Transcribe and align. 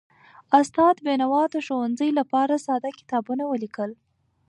استاد 0.59 0.95
بینوا 1.05 1.43
د 1.51 1.55
ښوونځیو 1.65 2.17
لپاره 2.19 2.53
ساده 2.65 2.89
کتابونه 2.99 3.43
ولیکل. 3.47 3.91